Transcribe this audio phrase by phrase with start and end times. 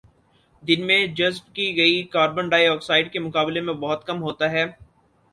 [0.63, 4.65] دن میں جذب کی گئی کاربن ڈائی آکسائیڈ کے مقابلے میں بہت کم ہوتا ہے